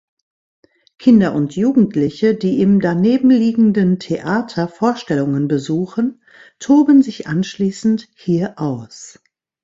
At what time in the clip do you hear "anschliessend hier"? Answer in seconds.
7.27-8.55